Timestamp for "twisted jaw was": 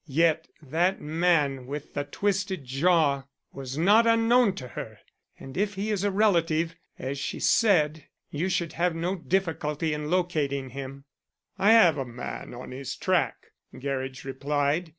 2.05-3.77